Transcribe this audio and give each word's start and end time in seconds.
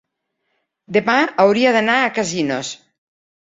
Demà 0.97 1.17
hauria 1.45 1.75
d'anar 1.77 1.99
a 2.07 2.11
Casinos. 2.19 2.75